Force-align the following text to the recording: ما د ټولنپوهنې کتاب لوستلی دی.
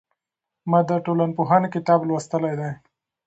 ما 0.69 0.79
د 0.89 0.91
ټولنپوهنې 1.05 1.67
کتاب 1.75 1.99
لوستلی 2.07 2.53
دی. 2.59 2.71